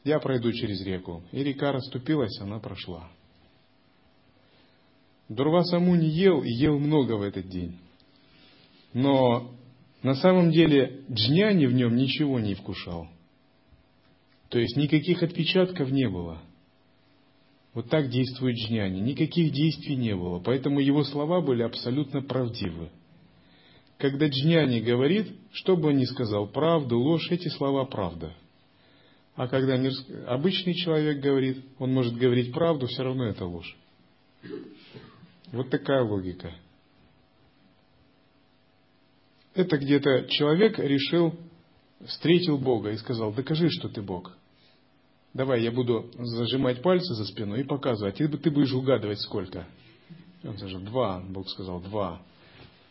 я 0.05 0.19
пройду 0.19 0.51
через 0.53 0.81
реку». 0.81 1.21
И 1.33 1.43
река 1.43 1.73
расступилась, 1.73 2.39
она 2.39 2.59
прошла. 2.59 3.09
Дурваса 5.27 5.79
Муни 5.79 6.07
ел 6.07 6.41
и 6.41 6.49
ел 6.49 6.79
много 6.79 7.13
в 7.13 7.21
этот 7.21 7.49
день. 7.49 7.77
Но 8.93 9.51
на 10.03 10.15
самом 10.15 10.51
деле 10.51 11.03
джняни 11.11 11.65
в 11.65 11.73
нем 11.73 11.95
ничего 11.95 12.39
не 12.39 12.53
вкушал. 12.53 13.07
То 14.49 14.59
есть 14.59 14.77
никаких 14.77 15.23
отпечатков 15.23 15.91
не 15.91 16.07
было– 16.07 16.41
вот 17.73 17.89
так 17.89 18.09
действует 18.09 18.55
джняни. 18.55 18.99
Никаких 18.99 19.51
действий 19.51 19.95
не 19.95 20.15
было, 20.15 20.39
поэтому 20.39 20.79
его 20.79 21.03
слова 21.03 21.41
были 21.41 21.63
абсолютно 21.63 22.21
правдивы. 22.21 22.89
Когда 23.97 24.27
джняни 24.27 24.79
говорит, 24.79 25.27
что 25.51 25.75
бы 25.75 25.89
он 25.89 25.97
ни 25.97 26.05
сказал, 26.05 26.47
правду, 26.47 26.99
ложь, 26.99 27.31
эти 27.31 27.47
слова 27.49 27.85
правда. 27.85 28.35
А 29.35 29.47
когда 29.47 29.79
обычный 30.27 30.75
человек 30.75 31.19
говорит, 31.19 31.65
он 31.79 31.91
может 31.91 32.15
говорить 32.15 32.53
правду, 32.53 32.85
все 32.85 33.03
равно 33.03 33.25
это 33.25 33.45
ложь. 33.45 33.75
Вот 35.51 35.69
такая 35.69 36.03
логика. 36.03 36.53
Это 39.55 39.77
где-то 39.77 40.27
человек 40.29 40.77
решил, 40.77 41.35
встретил 42.05 42.57
Бога 42.57 42.91
и 42.91 42.97
сказал, 42.97 43.33
докажи, 43.33 43.69
что 43.69 43.89
ты 43.89 44.01
Бог 44.01 44.35
давай 45.33 45.63
я 45.63 45.71
буду 45.71 46.09
зажимать 46.17 46.81
пальцы 46.81 47.13
за 47.15 47.25
спину 47.25 47.55
и 47.55 47.63
показывать, 47.63 48.19
и 48.21 48.27
ты 48.27 48.51
будешь 48.51 48.73
угадывать 48.73 49.19
сколько. 49.21 49.67
Он 50.43 50.57
сказал, 50.57 50.81
два, 50.81 51.23
Бог 51.29 51.49
сказал, 51.49 51.81
два, 51.81 52.21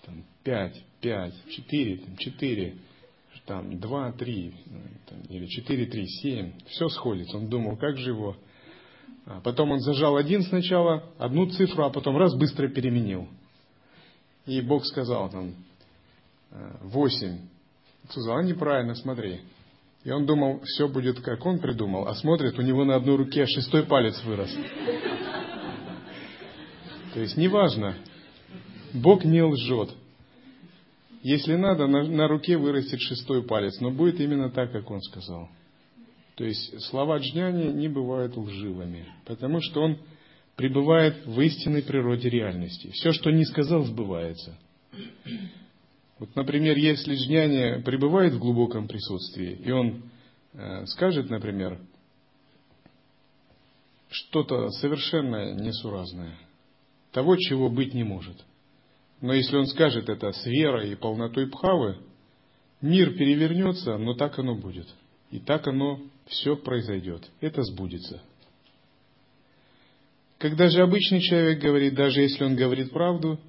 там, 0.07 0.24
пять, 0.42 0.83
пять, 1.00 1.35
четыре, 1.50 1.98
там, 1.98 2.16
четыре, 2.16 2.76
там, 3.46 3.78
два, 3.78 4.12
три, 4.12 4.55
там, 5.07 5.20
или 5.28 5.46
четыре, 5.46 5.87
три, 5.87 6.07
семь, 6.07 6.52
все 6.66 6.88
сходится. 6.88 7.37
Он 7.37 7.48
думал, 7.48 7.76
как 7.76 7.96
же 7.98 8.11
его. 8.11 8.37
А 9.26 9.40
потом 9.40 9.70
он 9.70 9.81
зажал 9.81 10.16
один 10.16 10.42
сначала, 10.42 11.05
одну 11.18 11.46
цифру, 11.50 11.85
а 11.85 11.90
потом 11.90 12.16
раз 12.16 12.35
быстро 12.35 12.68
переменил. 12.68 13.28
И 14.46 14.61
Бог 14.61 14.85
сказал 14.87 15.31
там, 15.31 15.55
восемь. 16.81 17.38
Сказал, 18.09 18.38
а 18.38 18.42
неправильно, 18.42 18.94
смотри. 18.94 19.40
И 20.05 20.11
он 20.11 20.27
думал, 20.27 20.61
все 20.65 20.88
будет 20.88 21.21
как 21.21 21.45
он 21.47 21.61
придумал, 21.61 22.09
а 22.09 22.15
смотрит, 22.15 22.59
у 22.59 22.62
него 22.62 22.85
на 22.85 22.97
одной 22.97 23.17
руке 23.17 23.47
шестой 23.47 23.85
палец 23.85 24.21
вырос. 24.25 24.53
То 27.15 27.21
есть 27.21 27.37
неважно, 27.37 27.97
Бог 28.93 29.25
не 29.25 29.43
лжет. 29.43 29.91
Если 31.23 31.55
надо, 31.55 31.87
на, 31.87 32.03
на 32.03 32.27
руке 32.27 32.57
вырастет 32.57 33.01
шестой 33.01 33.45
палец, 33.45 33.79
но 33.81 33.91
будет 33.91 34.19
именно 34.19 34.51
так, 34.51 34.73
как 34.73 34.91
он 34.91 35.01
сказал. 35.03 35.49
То 36.35 36.45
есть 36.45 36.81
слова 36.85 37.19
Джняни 37.19 37.71
не 37.73 37.88
бывают 37.88 38.37
лживыми, 38.37 39.07
потому 39.25 39.61
что 39.61 39.83
он 39.83 39.99
пребывает 40.57 41.25
в 41.27 41.41
истинной 41.41 41.83
природе 41.83 42.29
реальности. 42.29 42.91
Все, 42.93 43.12
что 43.12 43.31
не 43.31 43.45
сказал, 43.45 43.85
сбывается. 43.85 44.59
Вот, 46.22 46.37
например, 46.37 46.76
если 46.76 47.16
Джняни 47.16 47.82
пребывает 47.82 48.35
в 48.35 48.38
глубоком 48.38 48.87
присутствии, 48.87 49.54
и 49.54 49.72
он 49.72 50.04
э, 50.52 50.87
скажет, 50.87 51.28
например, 51.28 51.80
что-то 54.08 54.68
совершенно 54.68 55.52
несуразное, 55.52 56.38
того, 57.11 57.35
чего 57.35 57.68
быть 57.68 57.92
не 57.92 58.04
может. 58.04 58.37
Но 59.20 59.32
если 59.32 59.56
он 59.56 59.66
скажет 59.66 60.08
это 60.08 60.30
с 60.30 60.46
верой 60.46 60.92
и 60.92 60.94
полнотой 60.94 61.48
пхавы, 61.48 61.96
мир 62.80 63.14
перевернется, 63.14 63.98
но 63.98 64.14
так 64.14 64.38
оно 64.38 64.54
будет. 64.54 64.87
И 65.32 65.40
так 65.40 65.66
оно 65.66 66.00
все 66.26 66.54
произойдет. 66.54 67.28
Это 67.40 67.64
сбудется. 67.64 68.22
Когда 70.38 70.68
же 70.68 70.82
обычный 70.82 71.20
человек 71.20 71.61
говорит, 71.61 71.96
даже 71.96 72.20
если 72.20 72.44
он 72.44 72.54
говорит 72.54 72.92
правду, 72.92 73.40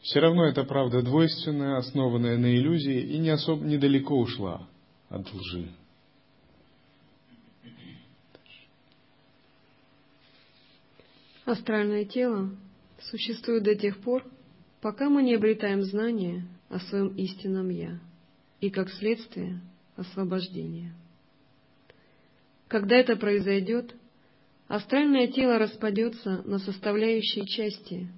все 0.00 0.20
равно 0.20 0.46
эта 0.46 0.64
правда 0.64 1.02
двойственная, 1.02 1.76
основанная 1.76 2.38
на 2.38 2.54
иллюзии 2.54 3.00
и 3.00 3.18
не 3.18 3.30
особо 3.30 3.64
недалеко 3.64 4.18
ушла 4.18 4.66
от 5.08 5.32
лжи. 5.32 5.68
Астральное 11.44 12.04
тело 12.04 12.50
существует 13.00 13.64
до 13.64 13.74
тех 13.74 14.00
пор, 14.00 14.24
пока 14.80 15.10
мы 15.10 15.22
не 15.22 15.34
обретаем 15.34 15.82
знания 15.82 16.46
о 16.68 16.78
своем 16.78 17.08
истинном 17.16 17.68
Я 17.70 17.98
и, 18.60 18.70
как 18.70 18.90
следствие, 18.90 19.60
освобождение. 19.96 20.94
Когда 22.68 22.96
это 22.96 23.16
произойдет, 23.16 23.94
астральное 24.68 25.26
тело 25.26 25.58
распадется 25.58 26.42
на 26.44 26.58
составляющие 26.58 27.44
части, 27.46 28.08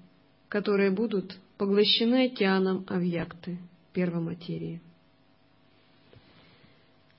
которые 0.48 0.90
будут 0.90 1.34
поглощены 1.62 2.24
океаном 2.24 2.84
авьякты, 2.88 3.56
первоматерии. 3.92 4.80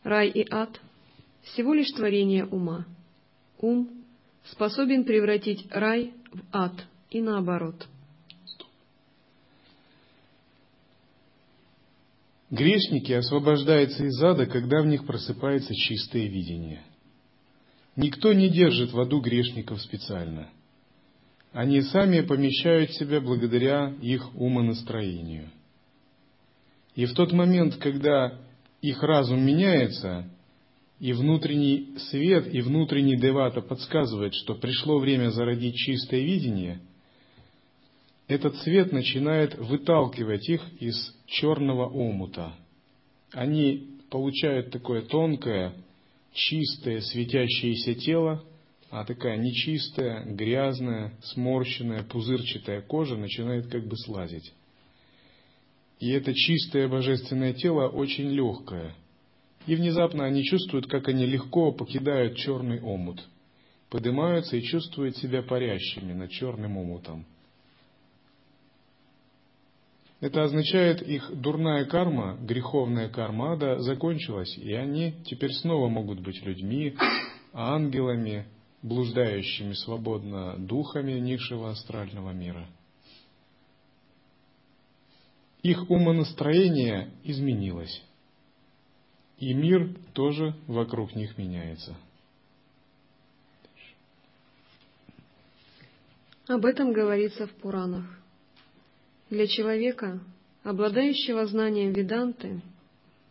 Рай 0.03 0.27
и 0.27 0.45
ад– 0.51 0.81
всего 1.43 1.73
лишь 1.73 1.89
творение 1.91 2.45
ума. 2.45 2.85
Ум 3.59 3.89
способен 4.43 5.05
превратить 5.05 5.65
рай 5.71 6.13
в 6.33 6.41
ад 6.51 6.73
и 7.09 7.21
наоборот. 7.21 7.87
Грешники 12.49 13.13
освобождаются 13.13 14.03
из 14.03 14.21
ада, 14.21 14.45
когда 14.45 14.81
в 14.81 14.87
них 14.87 15.05
просыпается 15.05 15.73
чистое 15.73 16.27
видение. 16.27 16.83
Никто 17.95 18.33
не 18.33 18.49
держит 18.49 18.91
в 18.91 18.99
аду 18.99 19.21
грешников 19.21 19.81
специально. 19.81 20.49
Они 21.53 21.81
сами 21.81 22.21
помещают 22.21 22.91
себя 22.93 23.21
благодаря 23.21 23.93
их 24.01 24.35
умонастроению. 24.35 25.49
И 26.95 27.05
в 27.05 27.13
тот 27.13 27.31
момент, 27.31 27.75
когда 27.75 28.39
их 28.81 29.01
разум 29.03 29.45
меняется, 29.45 30.27
и 30.99 31.13
внутренний 31.13 31.95
свет, 32.09 32.51
и 32.51 32.61
внутренний 32.61 33.17
девата 33.17 33.61
подсказывает, 33.61 34.33
что 34.33 34.55
пришло 34.55 34.97
время 34.99 35.29
зародить 35.29 35.75
чистое 35.75 36.21
видение, 36.21 36.79
этот 38.27 38.55
свет 38.57 38.91
начинает 38.91 39.55
выталкивать 39.55 40.49
их 40.49 40.61
из 40.79 41.15
черного 41.27 41.87
омута. 41.87 42.53
Они 43.31 43.99
получают 44.09 44.71
такое 44.71 45.03
тонкое, 45.03 45.73
чистое, 46.33 47.01
светящееся 47.01 47.93
тело, 47.95 48.43
а 48.93 49.05
такая 49.05 49.37
нечистая, 49.37 50.23
грязная, 50.25 51.13
сморщенная, 51.21 52.03
пузырчатая 52.03 52.81
кожа 52.81 53.17
начинает 53.17 53.67
как 53.67 53.87
бы 53.87 53.97
слазить. 53.97 54.53
И 55.99 56.09
это 56.11 56.33
чистое 56.33 56.87
божественное 56.87 57.53
тело 57.53 57.87
очень 57.87 58.29
легкое– 58.29 58.95
и 59.65 59.75
внезапно 59.75 60.25
они 60.25 60.43
чувствуют, 60.43 60.87
как 60.87 61.07
они 61.07 61.25
легко 61.25 61.71
покидают 61.71 62.35
черный 62.35 62.81
омут, 62.81 63.23
поднимаются 63.89 64.57
и 64.57 64.61
чувствуют 64.61 65.17
себя 65.17 65.41
парящими 65.41 66.13
над 66.13 66.29
черным 66.31 66.77
омутом. 66.77 67.25
Это 70.19 70.43
означает, 70.43 71.01
их 71.01 71.29
дурная 71.33 71.85
карма, 71.85 72.37
греховная 72.41 73.09
карма 73.09 73.53
ада 73.53 73.79
закончилась, 73.79 74.57
и 74.57 74.73
они 74.73 75.15
теперь 75.25 75.51
снова 75.51 75.89
могут 75.89 76.21
быть 76.21 76.41
людьми, 76.45 76.95
ангелами, 77.51 78.45
блуждающими 78.83 79.73
свободно 79.73 80.57
духами 80.57 81.13
низшего 81.13 81.71
астрального 81.71 82.31
мира. 82.31 82.67
Их 85.63 85.89
умонастроение 85.89 87.11
изменилось 87.23 88.03
и 89.43 89.53
мир 89.53 89.93
тоже 90.13 90.55
вокруг 90.67 91.15
них 91.15 91.37
меняется. 91.37 91.95
Об 96.47 96.65
этом 96.65 96.93
говорится 96.93 97.47
в 97.47 97.51
Пуранах. 97.51 98.05
Для 99.29 99.47
человека, 99.47 100.21
обладающего 100.63 101.45
знанием 101.45 101.91
Веданты, 101.91 102.61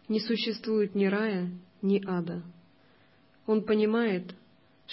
не 0.08 0.20
существует 0.20 0.94
ни 0.94 1.06
рая, 1.06 1.50
ни 1.80 2.02
ада. 2.06 2.42
Он 3.46 3.62
понимает, 3.64 4.34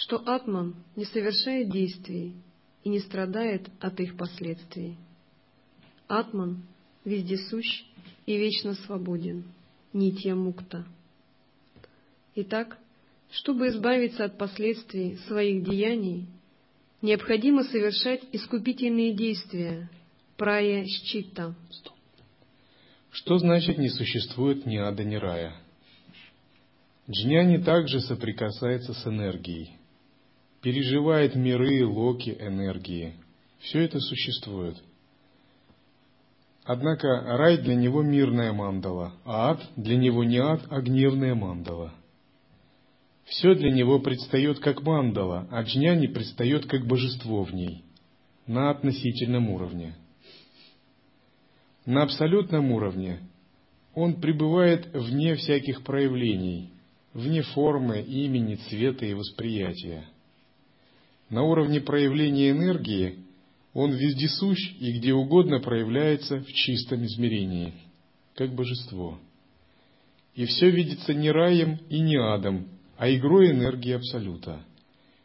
что 0.00 0.16
Атман 0.16 0.76
не 0.96 1.04
совершает 1.04 1.70
действий 1.70 2.34
и 2.84 2.88
не 2.88 3.00
страдает 3.00 3.68
от 3.80 4.00
их 4.00 4.16
последствий. 4.16 4.96
Атман 6.08 6.62
вездесущ 7.04 7.84
и 8.24 8.36
вечно 8.38 8.74
свободен, 8.74 9.44
нитья 9.92 10.34
мукта. 10.34 10.86
Итак, 12.34 12.78
чтобы 13.30 13.68
избавиться 13.68 14.24
от 14.24 14.38
последствий 14.38 15.16
своих 15.28 15.64
деяний, 15.64 16.26
необходимо 17.02 17.62
совершать 17.64 18.22
искупительные 18.32 19.12
действия, 19.12 19.90
прая 20.38 20.86
щита. 20.86 21.54
Что 23.10 23.36
значит 23.36 23.76
не 23.76 23.90
существует 23.90 24.64
ни 24.64 24.76
ада, 24.76 25.04
ни 25.04 25.16
рая? 25.16 25.54
Джняни 27.10 27.58
также 27.58 28.00
соприкасается 28.00 28.94
с 28.94 29.06
энергией, 29.06 29.79
переживает 30.62 31.34
миры, 31.34 31.86
локи 31.86 32.36
энергии. 32.38 33.14
Все 33.60 33.80
это 33.80 33.98
существует. 34.00 34.76
Однако 36.64 37.08
рай 37.36 37.58
для 37.58 37.74
него 37.74 38.02
мирная 38.02 38.52
мандала, 38.52 39.14
а 39.24 39.52
ад 39.52 39.60
для 39.76 39.96
него 39.96 40.24
не 40.24 40.38
ад, 40.38 40.62
а 40.70 40.80
гневная 40.80 41.34
мандала. 41.34 41.92
Все 43.24 43.54
для 43.54 43.70
него 43.70 44.00
предстает 44.00 44.58
как 44.58 44.82
мандала, 44.82 45.46
а 45.50 45.62
джняни 45.62 46.06
предстает 46.06 46.66
как 46.66 46.86
божество 46.86 47.44
в 47.44 47.54
ней, 47.54 47.84
на 48.46 48.70
относительном 48.70 49.50
уровне. 49.50 49.94
На 51.86 52.02
абсолютном 52.02 52.72
уровне 52.72 53.20
он 53.94 54.20
пребывает 54.20 54.92
вне 54.92 55.34
всяких 55.36 55.82
проявлений, 55.82 56.72
вне 57.14 57.42
формы, 57.42 58.00
имени, 58.00 58.56
цвета 58.68 59.06
и 59.06 59.14
восприятия. 59.14 60.04
На 61.30 61.44
уровне 61.44 61.80
проявления 61.80 62.50
энергии 62.50 63.20
он 63.72 63.92
вездесущ 63.92 64.58
и 64.80 64.98
где 64.98 65.14
угодно 65.14 65.60
проявляется 65.60 66.40
в 66.40 66.52
чистом 66.52 67.04
измерении, 67.04 67.72
как 68.34 68.52
божество. 68.52 69.18
И 70.34 70.44
все 70.44 70.70
видится 70.70 71.14
не 71.14 71.30
раем 71.30 71.78
и 71.88 72.00
не 72.00 72.16
адом, 72.16 72.68
а 72.96 73.08
игрой 73.08 73.52
энергии 73.52 73.92
Абсолюта, 73.92 74.64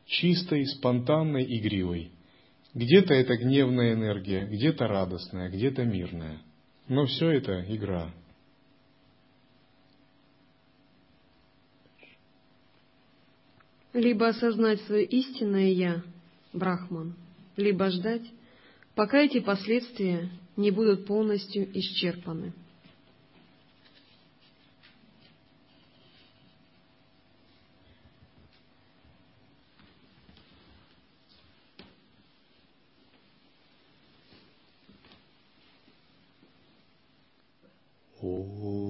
чистой, 0.05 0.65
спонтанной, 0.67 1.43
игривой. 1.57 2.11
Где-то 2.75 3.13
это 3.13 3.35
гневная 3.37 3.93
энергия, 3.93 4.45
где-то 4.45 4.87
радостная, 4.87 5.49
где-то 5.49 5.85
мирная. 5.85 6.39
Но 6.87 7.05
все 7.05 7.31
это 7.31 7.65
игра. 7.73 8.13
Либо 13.95 14.27
осознать 14.27 14.81
свое 14.81 15.05
истинное 15.05 15.71
«я», 15.71 16.03
Брахман, 16.51 17.15
либо 17.55 17.89
ждать, 17.89 18.29
пока 18.93 19.19
эти 19.19 19.39
последствия 19.39 20.29
не 20.57 20.69
будут 20.69 21.05
полностью 21.05 21.65
исчерпаны. 21.73 22.51
Oh. 38.21 38.84